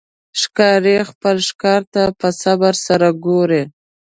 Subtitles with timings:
[0.41, 3.63] ښکاري خپل ښکار ته په صبر سره ګوري.